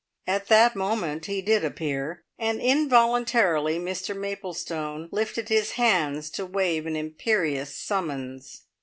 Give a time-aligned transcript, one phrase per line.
[0.25, 6.87] At that moment he did appear, and involuntarily Mr Maplestone lifted his hands to wave
[6.87, 8.63] an imperious summons.